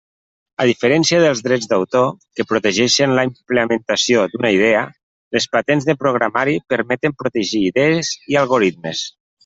[0.63, 2.07] A diferència dels drets d'autor,
[2.39, 4.83] que protegeixen la implementació d'una idea,
[5.39, 9.09] les patents de programari permeten protegir idees i algoritmes.